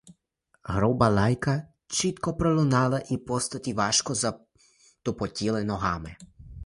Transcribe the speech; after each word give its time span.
Груба 0.63 1.09
лайка 1.09 1.67
чітко 1.87 2.33
пролунала, 2.33 3.01
і 3.09 3.17
постаті 3.17 3.73
важко 3.73 4.13
затупотіли 4.15 5.63
ногами. 5.63 6.15